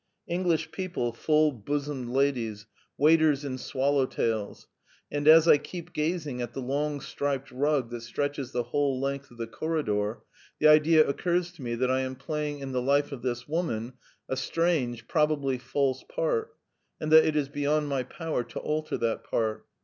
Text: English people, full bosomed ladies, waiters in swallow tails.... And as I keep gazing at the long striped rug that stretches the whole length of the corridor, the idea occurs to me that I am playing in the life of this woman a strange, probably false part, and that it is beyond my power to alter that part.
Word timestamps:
English 0.35 0.71
people, 0.71 1.13
full 1.13 1.51
bosomed 1.51 2.09
ladies, 2.09 2.65
waiters 2.97 3.45
in 3.45 3.59
swallow 3.59 4.07
tails.... 4.07 4.67
And 5.11 5.27
as 5.27 5.47
I 5.47 5.59
keep 5.59 5.93
gazing 5.93 6.41
at 6.41 6.53
the 6.53 6.59
long 6.59 6.99
striped 7.01 7.51
rug 7.51 7.91
that 7.91 8.01
stretches 8.01 8.51
the 8.51 8.63
whole 8.63 8.99
length 8.99 9.29
of 9.29 9.37
the 9.37 9.45
corridor, 9.45 10.23
the 10.57 10.67
idea 10.69 11.07
occurs 11.07 11.51
to 11.51 11.61
me 11.61 11.75
that 11.75 11.91
I 11.91 11.99
am 11.99 12.15
playing 12.15 12.61
in 12.61 12.71
the 12.71 12.81
life 12.81 13.11
of 13.11 13.21
this 13.21 13.47
woman 13.47 13.93
a 14.27 14.35
strange, 14.35 15.07
probably 15.07 15.59
false 15.59 16.01
part, 16.09 16.55
and 16.99 17.11
that 17.11 17.23
it 17.23 17.35
is 17.35 17.47
beyond 17.49 17.87
my 17.87 18.01
power 18.01 18.43
to 18.43 18.57
alter 18.59 18.97
that 18.97 19.23
part. 19.23 19.67